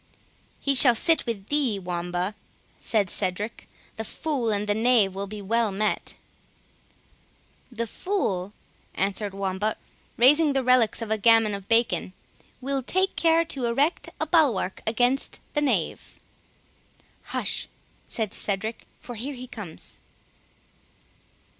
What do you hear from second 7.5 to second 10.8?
"The fool," answered Wamba, raising the